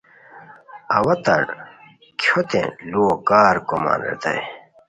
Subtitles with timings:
[0.95, 1.35] اوا تہ
[2.19, 4.41] کھیوتین لوؤ کارکومان ریتائے